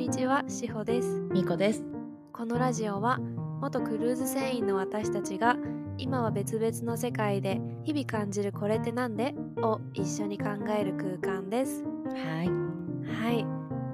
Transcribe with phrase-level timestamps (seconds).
[0.00, 1.20] にちは、しほです。
[1.30, 1.84] みこです。
[2.32, 3.18] このラジオは、
[3.60, 5.58] 元クルーズ船員の私たちが、
[5.98, 11.84] 今は別々の世界で日々感じるこれってなんでを一緒に考える空間です。
[11.84, 12.48] はい。
[12.48, 13.44] はい。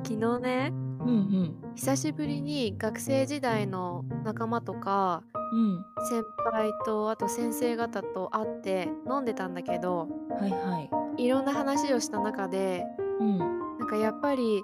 [0.05, 0.75] 昨日ね、う
[1.11, 5.85] ん久しぶりに学生時代の仲間とか、うん。
[6.09, 10.37] 先輩とあと先生方と会って飲んでたんだけどうん。
[10.37, 10.79] はいは
[11.19, 11.25] い。
[11.25, 12.85] いろんな話をした中で
[13.19, 13.39] うん。
[13.39, 14.63] なんかやっぱり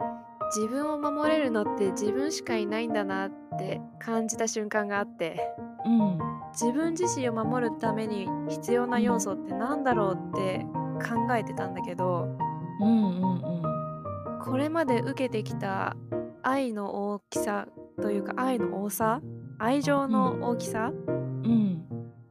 [0.55, 5.41] 自分を守れるのって自分しかいないんだなって感じた瞬間があって
[5.85, 6.19] うん。
[6.53, 10.67] 自分自身を守るために必要な要素ってなんだろうって
[11.03, 12.29] 考えてたんだけど
[12.81, 13.63] うんうん
[14.45, 15.97] これまで受けてきた
[16.43, 17.69] 愛の大きさ
[18.03, 19.23] というか愛の多さ
[19.59, 21.83] 愛情の大きさうん。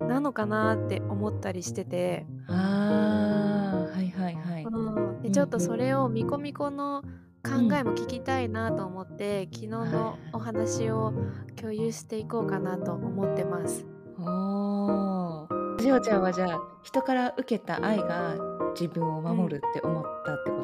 [0.02, 0.08] うん。
[0.08, 4.64] なのかなって思ったりしてて、ああ、はいはいはい。
[4.64, 7.02] うん、でちょっとそれをミコミコの
[7.44, 11.14] 考えも聞きたいなと思って、昨日のお話を
[11.56, 13.86] 共有していこうかなと思ってます。
[14.20, 15.48] おお。
[15.80, 18.36] しおちゃんはじゃあ人から受けた愛が
[18.80, 20.58] 自分を守るって思ったってこ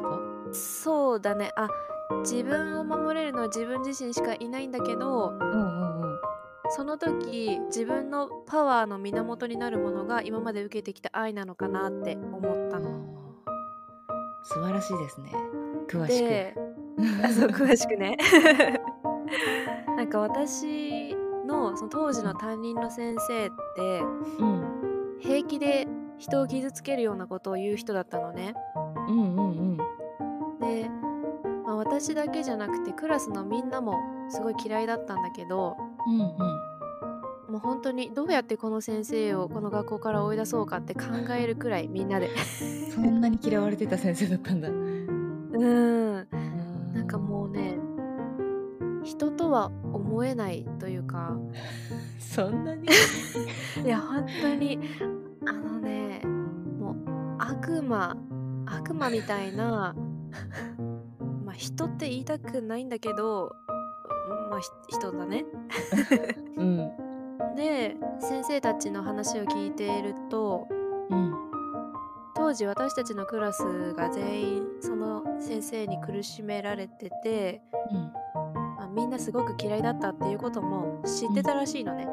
[0.48, 0.54] と？
[0.54, 1.68] そうだねあ
[2.20, 6.18] 自分を守れるのは自分自身しかいないんだけどうんうんうん。
[6.70, 13.04] その時自分のパワーの源になるものが今まで受けてきた愛なのかなって思ったの。
[14.44, 15.32] 素晴らしいですね。
[15.88, 16.67] 詳しでく。
[17.24, 18.16] あ そう詳しくね
[19.96, 21.14] なんか私
[21.46, 24.00] のその当時の担任の先生って
[24.38, 24.78] うん。
[25.20, 25.88] 平気で
[26.18, 28.54] 人を傷つけるようなことを言う人だったのね。
[29.08, 29.76] うんうんうん。
[30.60, 30.88] で、
[31.64, 33.94] まあ、私だけじゃなくてクラスのみんなも
[34.28, 35.76] すごい嫌いだったんだけど
[36.06, 36.28] うんうん。
[37.52, 41.00] もう本当にどうやってこの先生をこの学校から追い出そうかって考
[41.36, 42.30] えるくらいみんなで
[42.94, 44.68] そんなに嫌われてた先生だったんだ。
[44.68, 46.28] うん
[46.98, 47.78] なんかもうね
[49.04, 51.36] 人とは思えないというか。
[52.18, 52.88] そんなに？
[53.84, 54.80] いや本当に。
[55.46, 56.20] あのね
[56.80, 56.96] もう
[57.38, 58.16] 悪魔
[58.66, 59.94] 悪魔みたいな
[61.46, 63.54] まあ人って言いたくないんだけど
[64.50, 65.46] まあひ人だね。
[66.56, 66.90] うん。
[67.54, 70.66] で先生たちの話を聞いていると
[71.10, 71.47] うん
[72.48, 77.60] 当時私たちのクラスが全員その先生に苦しめられてて、
[77.92, 78.00] うん。
[78.00, 82.08] まあみんなすごく嫌いだったっていうことも知ってたらしいのね。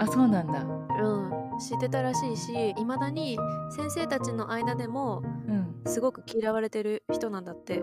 [0.00, 0.64] あそうなんだ。
[0.64, 3.38] うん、知ってたらしいしいまだに
[3.76, 5.82] 先生たちの間でもうん。
[5.86, 7.80] すごく嫌われてる人なんだって。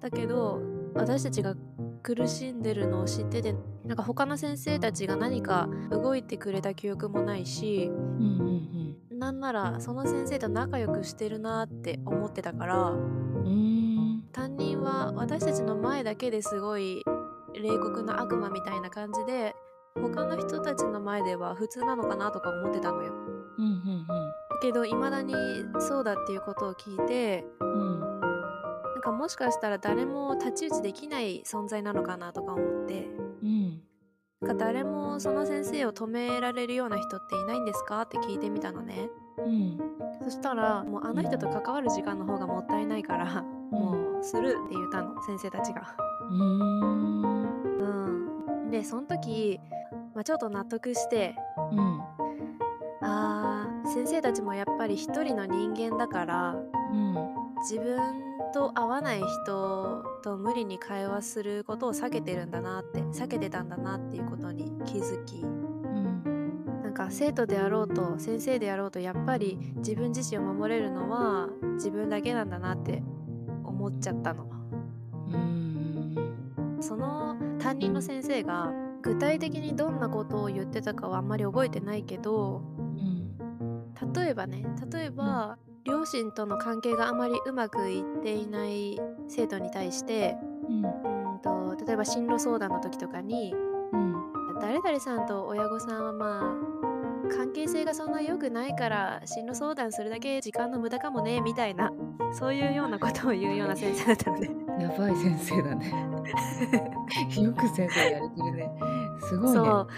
[0.00, 0.62] だけど
[0.94, 1.54] 私たちが
[2.02, 8.70] 苦しんでるのを知っててなんか他の先生たちが何か動いてくれた記憶もないしうんうん
[9.20, 14.24] なんならその先生と仲良くしてるなって思ってたからうん。
[14.32, 17.02] 担任は私たちの前だけですごい
[17.54, 19.54] 冷酷な悪魔みたいな感じで
[19.94, 23.12] 他の人たちの前では普通なのかなとか思ってたのよ。
[23.58, 24.06] うんうん
[24.62, 25.34] けど未だに
[25.80, 28.00] そうだっていうことを聞いてうん。
[28.00, 33.06] なんかもしかしたら誰も太刀打ちできない存在なのかなとか思って
[33.42, 33.82] うん。
[34.46, 38.02] か誰もその先生を止められるような人っていないんですか？
[38.02, 39.78] って聞いてみたのねうん。
[40.22, 45.94] そしたらもうあの人と関わる時間の方がもったいないからもうするって言ったの先生たちが
[46.30, 46.34] う。
[46.34, 46.36] う
[48.66, 49.58] んでその時、
[50.14, 51.34] まあ、ちょっと納得して
[51.72, 52.00] うん。
[53.02, 56.54] あー先生たちもやっぱり一人の人間だから
[56.92, 57.14] うん。
[57.62, 66.82] 自分と合わない人と無理に会話することを避けてるんだなって避けてたんだなっていうことに気づきうん。
[66.82, 73.02] なんか生徒であろうと先生であろうとやっぱり自分自身を守れるのは自分だけなんだなって
[73.64, 74.50] 思っちゃったの
[75.28, 76.78] うん。
[76.80, 78.72] その担任の先生が
[79.02, 84.12] 具体的にどんなことを言ってたかはあんまり覚えてないけどうん。
[84.12, 85.58] 例えばね例えば、
[85.90, 88.98] 両親との関係があまりうまくいっていない
[89.28, 90.36] 生徒に対して
[90.68, 90.84] うん。
[90.84, 93.54] うんと例えば進路相談の時とかに
[93.92, 94.14] うん。
[94.60, 96.80] 誰々さんと親御さんはまあ
[97.34, 101.92] 関係性がそんな良くないから進路相談するだけ時間の無駄かもねみたいな
[102.32, 104.50] そういうようなことを言うような先生だったので
[104.80, 105.90] やばい先生だね。
[107.42, 108.70] よく先生やれてるね。
[109.20, 109.54] すごいね。
[109.56, 109.88] そう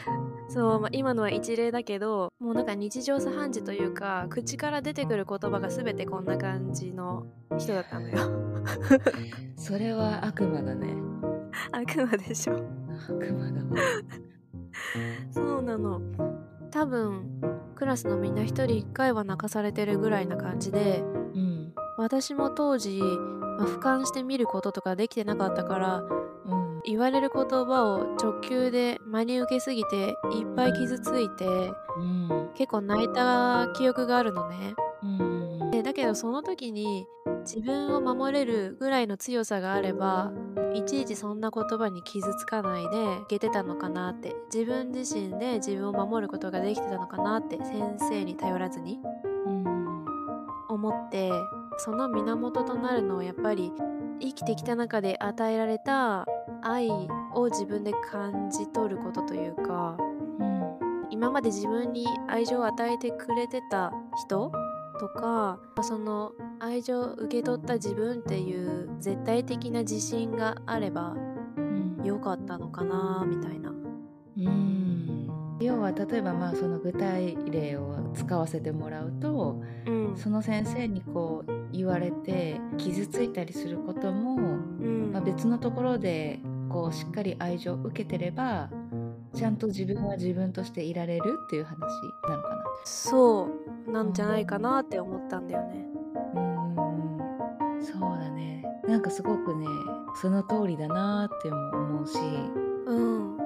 [0.52, 7.26] そう、まあ、今のは一例だけどもうなんか日常茶飯事というか口から出てくる言葉が全てこんな感じの
[7.58, 8.19] 人だったのよ
[9.56, 10.94] それは悪魔だね。
[11.72, 12.54] 悪魔でしょ
[13.08, 13.76] 悪魔だわ。
[15.31, 16.00] そうなの
[16.70, 17.40] 多分
[17.75, 21.02] クラスのみんな一人一回は泣かされてるぐらいな感じで
[21.34, 21.72] うん。
[21.96, 23.00] 私も当時
[23.58, 26.31] まあ、俯瞰して見ることとかできてなかったからうん
[26.84, 34.75] 言われる言葉を直球で真に受けすぎていっぱい傷ついてうん結構泣いた記憶があるのね。
[35.02, 37.06] うんでだけどその時に
[37.40, 40.32] 自分を守れるぐらいの強さがあれば
[40.75, 49.00] いちいちそんな言葉に傷つかないでいけてたのかなって自分自身で自分を守ることができてたのかなって先生に頼らずに
[49.46, 50.05] うん
[50.69, 51.31] 思って
[51.78, 53.73] その源となるのはやっぱり
[54.20, 56.26] 生きてきた中で与えられた
[56.62, 56.88] 愛
[57.35, 59.97] を自分で感じ取ることというか
[60.38, 60.62] うん。
[61.11, 64.50] 今まで自分に愛情を与えてくれてた人
[64.99, 71.14] とかその愛情を受け取った自分っていう絶対的な自信があれば
[71.56, 72.03] うん。
[72.05, 73.70] よかったのかなみたいな。
[73.70, 75.59] うん。
[75.61, 80.17] 要は例えばまあその具体例を使わせてもらうとうん。
[80.17, 85.12] その先生にこう言われて傷ついたりすることも、うん。
[85.12, 86.41] まあ、別のところで
[86.73, 88.71] こうしっかり愛情を受けてれば
[89.35, 91.79] ちゃんと自分は自分としていられるっていう話
[92.29, 92.65] なのかな。
[92.85, 93.49] そ
[93.87, 95.87] うなんじゃないかなって思ったんだよね。
[96.35, 98.65] うんそうだね。
[98.87, 99.67] なんかすごくね
[100.21, 102.19] その通りだなっても思うし。
[102.87, 103.37] うん。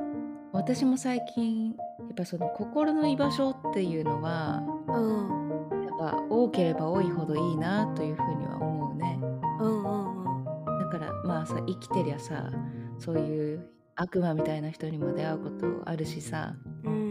[0.52, 1.74] 私も最近や
[2.12, 9.20] っぱその心の居場所っていうのはうんやっぱ多ければ多いほどいいなというふうには思うね。
[9.60, 10.78] うんうんうん。
[10.78, 12.50] だからまあさ生きてりゃさ
[12.98, 16.54] そういう悪魔みたいな人にも出会うことあるしさ。
[16.84, 17.06] うん。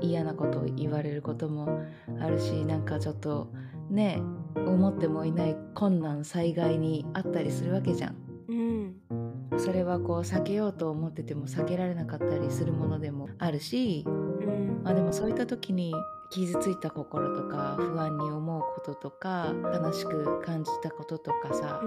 [0.00, 1.80] 嫌なことを言われることも
[2.20, 3.52] あるしなんかちょっと
[3.90, 4.22] ね
[4.54, 8.16] 思ってもいない困難災害にあったりするわけじゃん。
[8.48, 9.58] うん。
[9.58, 14.80] それはこう避けようと思ってても避けられなかったりするものでもあるし、うん。
[14.84, 15.94] まあ、でもそういった時に
[16.30, 21.86] 傷ついた心とか不安に思うこととか悲しく感じたこととかさ、う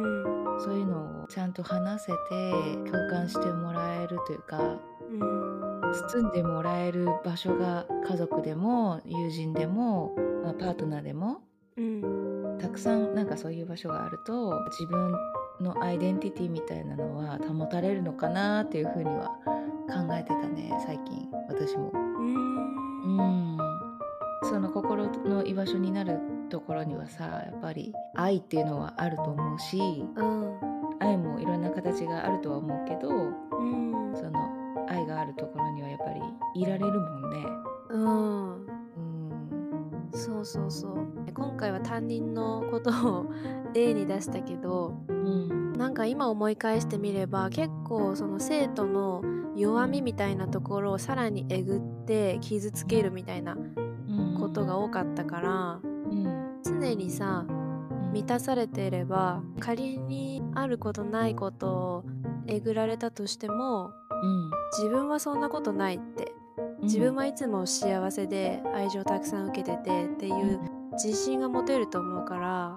[0.57, 0.59] ん。
[0.59, 5.81] そういうのをちゃんと話せて共感してもらえるというかうん。
[5.93, 11.41] 包んでもらえる場所が家族でも友人でも、まあ、パートナーでも
[11.77, 12.57] うん。
[12.59, 15.11] たくさんなんかそういう場所があると自分
[15.59, 19.27] のアイデンティティみたいなのは保たれるのかなっていうふうには
[19.87, 21.29] 考えてたね最近。
[21.47, 21.91] 私も。
[21.93, 22.51] うん。
[23.03, 23.60] うん
[24.43, 29.77] その心の居場所になるところにはさやっぱり愛っていうのはあると思うし
[30.15, 30.71] うん。
[30.99, 34.15] 愛もいろんな形があるとは思うけどうん。
[34.15, 34.39] その
[34.89, 36.21] 愛があるところにはやっぱり
[36.61, 37.45] いられるもんね。
[37.89, 38.65] うん。
[38.65, 38.67] うん。
[40.11, 41.07] そうそうそう。
[41.33, 43.25] 今回は担任のことを
[43.73, 45.73] 例に出したけどうん。
[45.73, 49.23] なんか今思い返してみれば結構その生徒の
[49.55, 53.80] 弱みみたいなところをさらにえぐって傷つけるみたいなうん
[54.39, 57.45] ことが多かったからうん常にさ
[58.11, 62.03] 満たされていれば仮にあることないことを
[62.47, 63.91] えぐられたとしても
[64.21, 66.33] うん自分はそんなことないって
[66.81, 70.59] 自分はいつも幸せで愛情たくさん受けててっていう
[70.93, 72.75] 自信が持てると思うから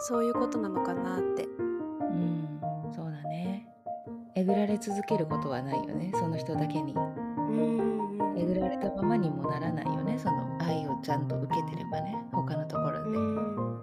[0.00, 1.44] そういうことなのかなって。
[1.44, 3.68] うん、うん、そうだね。
[4.34, 6.94] えぐられ続けることはないよねその人だけに。
[6.94, 13.80] うんえぐられたままにもならないよねその愛をちゃんと受けてればね他のところで、うん。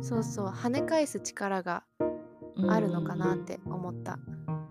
[0.00, 1.82] そうそう跳ね返す力が
[2.68, 4.18] あるのかなって思った。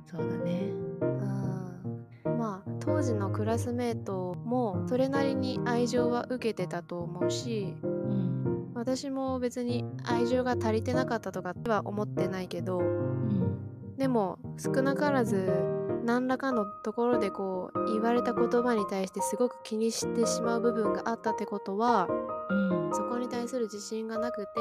[0.10, 0.72] そうだね。
[1.02, 2.38] うん。
[2.38, 8.72] まあ当時のクラスメートもそれなりに愛情は受けてたと思うしうん。
[8.74, 13.96] 私も別に愛情が足りてなかったとかっては思ってないけどうん。
[13.98, 15.77] でも少なからず
[16.08, 22.08] 何らかのところでこう言われた言葉に対してすごく気にしてしまう部分があったってことは
[22.50, 22.94] うん。
[22.94, 24.52] そこに対する自信がなくて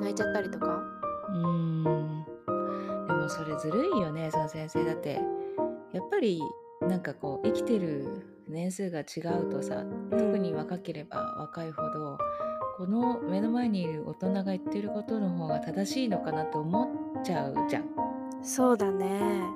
[0.00, 0.82] 泣いちゃったりとか。
[1.28, 1.84] うん。
[3.06, 5.20] でもそれずるいよねその先生だって。
[5.92, 6.40] やっぱり
[6.80, 12.18] なんかこう生きてる年数が違うとさ特に若ければ若いほど
[12.78, 18.07] この目の前にいる大人が言ってることの方が正しいのかなと思っちゃうじゃん。
[18.42, 19.06] そうだね。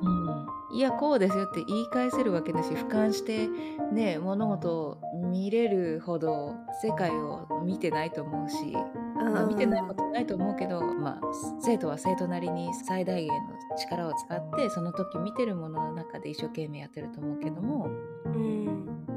[0.02, 3.48] うん、いやこうですよって言い返せるわけだし俯瞰して
[3.92, 8.72] ね物事を見れるほど世界を見てないと思うし、
[9.16, 11.20] まあ、見てないことないと思うけど、まあ、
[11.60, 17.88] 生徒は生徒なりに最大限の力を使ってその時見てるものの中で一生懸命やってると思うけども、
[18.26, 18.72] うん。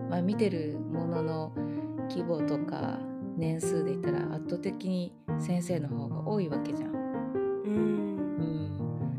[0.09, 1.53] まあ、見てるものの
[2.09, 2.99] 規模とか
[3.37, 6.91] 年数で言ったら圧倒的に先生の方が多いわけじゃん。
[6.91, 6.95] うん。
[7.65, 8.04] うん、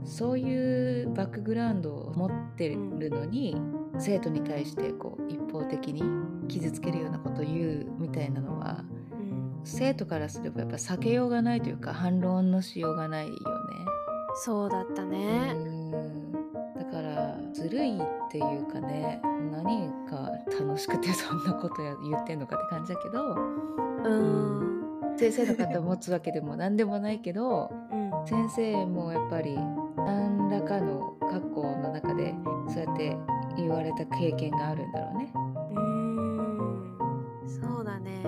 [0.07, 2.79] そういうバックグラウンドを持ってる
[3.11, 3.61] のに、
[3.99, 6.03] 生徒に対してこう一方的に
[6.49, 13.39] 傷つけるようなことを言うみたいなのはうん生徒からすればやっぱ避けようがないというか反論のしようがないよね。
[14.37, 15.53] そうだったうね。
[15.55, 15.91] ん
[16.75, 19.21] だからずるいっていうかね
[19.51, 23.35] 何が楽しくてそんなことや言ってんのかって感じだけど
[24.05, 25.17] うん。
[25.19, 28.27] 先生の肩を持つわけでも何でもないけどうん。
[28.27, 29.59] 先生もやっぱり
[30.07, 32.35] 何らかの過去の中で
[32.69, 33.17] そうやって
[33.57, 35.33] 言われた経験があるんだろうね。
[35.35, 35.81] うー
[37.45, 38.23] んそうだね。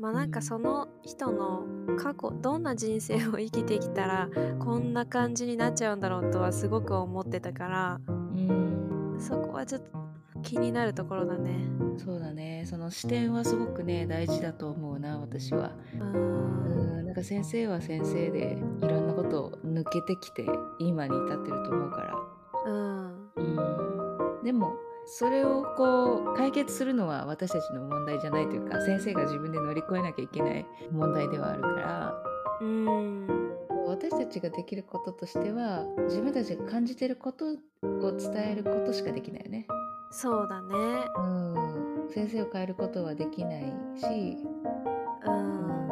[0.00, 1.62] まあなんかその人の
[1.96, 10.01] 過去どんな人生を生きてきたらこんな感じになっちゃうんだろうとはすごく思ってたからうんそこはちょっと
[10.42, 11.66] 気になるところだね。
[11.98, 15.72] そうだねその視点はすごくね大事だと思うな私は。
[15.94, 20.46] うんなんか先生は先生でいろんなことを抜けてきて
[20.78, 22.14] 今に至ってると思うから。
[22.66, 24.72] うんうんでも
[25.04, 32.14] それをこう解決するのは私たちの問題じゃないというか先生が自分で乗り越えなきゃいけない問題ではあるから
[32.60, 33.26] うん
[33.86, 37.56] 私たちができることとしては自分たちが感じてることを
[38.16, 39.66] 伝えることしかできないよね。
[40.14, 40.74] そうだね。
[41.16, 41.20] う
[42.06, 43.64] ん、先生を変えることはできない
[43.96, 44.36] し、
[45.26, 45.36] ううん。
[45.56, 45.88] ん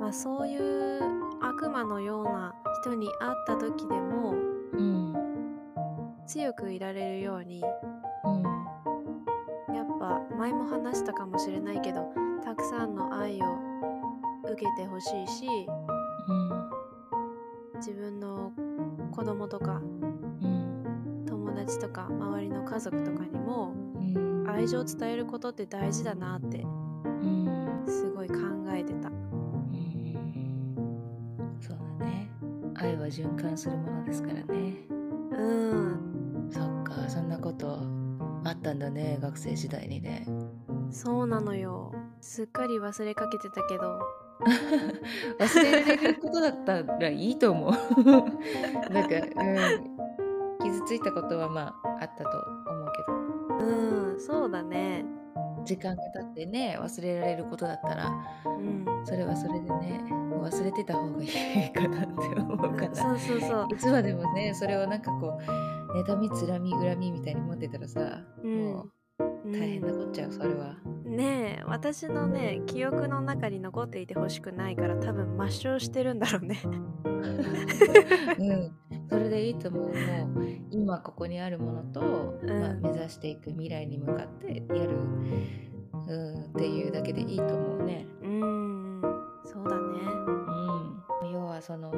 [0.00, 1.00] まあそういう
[1.40, 2.52] 悪魔のような
[2.82, 4.32] 人に会った時でも
[4.72, 5.14] うん。
[6.26, 7.62] 強くいられるように
[8.24, 8.42] うん。
[9.74, 12.12] やっぱ前も話したかもしれないけど
[12.44, 13.44] たくさんの愛を
[14.44, 15.46] 受けてほしいし
[17.76, 18.52] 自分の
[19.12, 20.67] 子供とかうん。
[20.67, 20.67] 友
[21.58, 24.46] 達とか周りの家族とかにもうん。
[24.48, 26.66] 愛情を伝えることって大事だなってう
[27.26, 27.82] ん。
[27.86, 28.36] すごい考
[28.70, 29.08] えてた。
[29.08, 30.16] うん。
[31.60, 32.30] そうだね。
[32.74, 34.44] 愛は循環するものですからね。
[35.32, 36.48] うん。
[36.50, 37.80] そっかそんなこと
[38.44, 40.26] あったんだね学生時代にね。
[40.90, 41.92] そうなのよ。
[42.20, 44.00] すっかり忘れかけてたけど。
[45.38, 47.72] 忘れられることだったらいいと思う。
[48.92, 49.97] なんか、うん、
[50.62, 52.30] 傷ついたことはまああったと
[52.70, 53.18] 思うけど。
[53.58, 55.04] うんそうだね。
[55.64, 58.10] 時間が経ってね忘れられることだったら
[58.46, 58.84] うん。
[59.04, 62.94] それはそれでね忘れてた方がいいかなって思うから。
[62.94, 63.66] そうそうそう。
[63.70, 68.64] いつまでもねそれをなんかこう妬みつらみ恨みみたいに持ってたらさ、うん。
[68.64, 68.92] もう
[69.52, 70.76] 大変なこっちゃうそれは。
[71.04, 76.60] ねえ私のね記憶の中に残っていてほしくないから多分抹消してるんだろうね。
[78.38, 78.72] うん、
[79.08, 79.88] それでいいと思う。
[79.88, 79.94] もう
[80.70, 82.60] 今ここにあるものと、うん。
[82.60, 84.90] まあ、目指していく未来に向かってやる、
[86.06, 88.06] うん、っていうだけでいいと思うね。
[88.22, 89.02] うん。
[89.44, 89.98] そうだね。
[91.22, 91.90] うん、要はその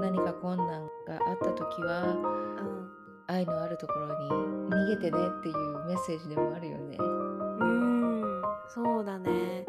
[0.00, 2.16] 何か困難があった時は
[3.30, 4.28] 愛のあるところに
[4.70, 6.96] 逃げてねっていうメッセージでもあるよね。
[6.98, 9.64] うんうんそうだね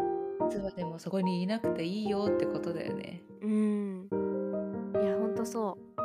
[0.48, 3.22] いつまでもそこにいなくていいよってことだよね。
[3.42, 4.10] うん
[5.02, 6.02] いやほんとそう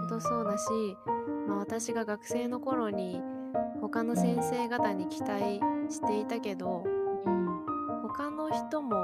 [0.00, 0.96] ほんとそうだし、
[1.48, 3.20] まあ、私が学生の頃に
[3.80, 6.84] 他の先生方に期待していたけど
[7.26, 7.44] うん。
[8.02, 8.94] 他の人も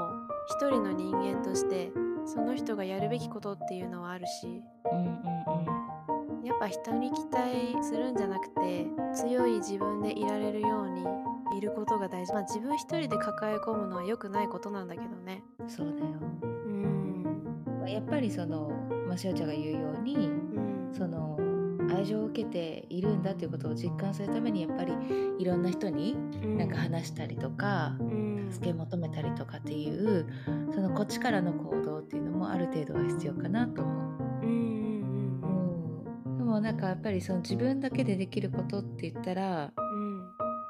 [0.47, 1.91] 一人の人間として
[2.25, 4.61] その人がやるべきことっていうのはあるし
[4.91, 5.01] うんう
[5.67, 5.70] ん
[6.43, 11.05] やっぱ人に期待するんじゃなくて強い自分でいられるように
[11.57, 12.33] いることが大事。
[12.33, 15.43] まあ自分一人で抱え込むのは良くないことなんだけどね。
[15.59, 15.69] うん。
[15.69, 16.05] そうだよ。
[16.43, 17.23] うん。
[17.79, 18.71] まあやっぱりその、
[19.07, 20.91] まあ、しおちゃんが言うようにうん。
[20.93, 21.37] その
[21.93, 24.93] 愛情を受けているんだっていうことを実感するためにやっぱり
[25.39, 26.15] いろんな人に
[26.57, 28.31] なんか話したりとか、うん。
[28.51, 30.27] 助け求めたりとかっていう
[30.73, 34.10] そのこっちからの行動っていうのもある程度は必要かなと思う
[36.51, 40.21] もなんかやっぱりその自分だけでできることって言ったらうん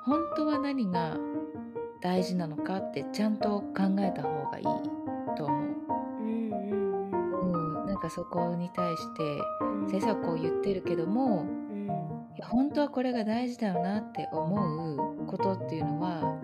[0.03, 1.17] 本当は何が
[2.01, 4.63] 大事なのかってちゃんと考えた方がいい
[5.37, 5.71] と思う。
[6.19, 9.23] うんうんうん、なんかそこに対して
[9.61, 9.89] うん。
[9.89, 11.87] 先生はこう言ってるけどもうん。
[11.87, 16.39] いや本当はこれが大事だよなって思うことっていうのは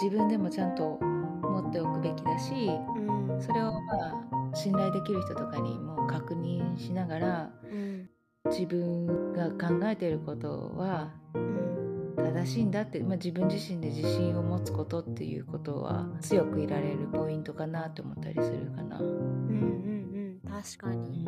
[0.00, 0.98] 自分でもちゃんと
[1.42, 3.08] 持っておくべきだしうん。
[3.08, 7.63] うんそれをまあ信頼できる人とかにも確認しながらうん
[8.54, 11.74] 自分が考えていることはうん
[12.16, 18.98] 正しいんだって、まあ、自分自身で自信を持つことっていうことは強くいられるポイントかなって思ったりするかな。
[18.98, 21.26] うんうんうん確かに。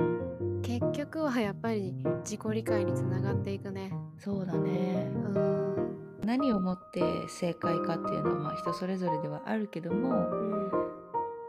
[0.62, 3.92] 結局はやっぱり自己理解につながっていくね。
[4.18, 5.11] そうだね。
[5.35, 6.21] うん。
[6.25, 10.71] 何をもって正解かっていうのはまあ人それぞれではあるけどもうん。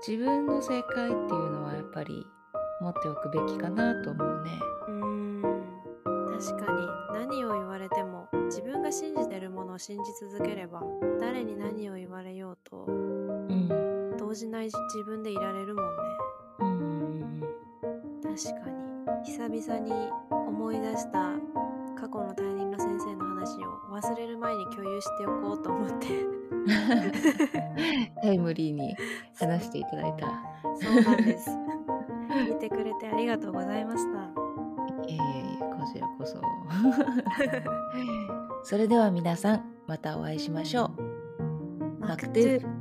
[0.06, 2.26] 自分の正解っていうのはやっぱり
[2.82, 4.60] 持っておくべきかなと思うね。
[6.38, 10.84] うん確かに何を言われても自分が信じてるものを信じ続ければ
[11.20, 14.18] 誰に何を言われようとうん。
[14.18, 16.04] 動じない自分でいられるもんね。
[16.60, 17.42] うん
[18.22, 18.78] 確かに。
[19.24, 19.92] 久々に
[20.30, 21.32] 思い出した
[21.96, 26.08] 過去の担任の先生の話を忘れる前に共有しておこうと思って。
[28.22, 28.96] タイムリーに
[29.36, 30.28] 話していただいた。
[30.76, 31.50] そうなんです。
[32.30, 34.27] 聞いてくれてありがとうございました
[35.92, 36.42] ちらこそ。
[38.64, 41.02] それでは皆さん、またお会いしましょう。
[42.00, 42.77] ママクトゥー